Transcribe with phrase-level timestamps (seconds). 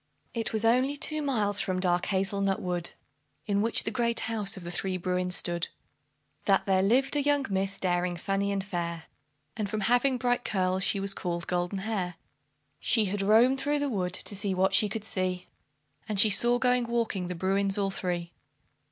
[0.33, 2.89] It was only two miles from dark Hazel nut Wood,
[3.45, 5.67] In which the great house of the three Bruins stood,
[6.45, 9.03] That there lived a young miss, daring, funny, and fair,
[9.55, 12.15] And from having bright curls, she was called Goldenhair.
[12.79, 15.45] She had roamed through the wood to see what she could see,
[16.09, 18.31] And she saw going walking the Bruins all three.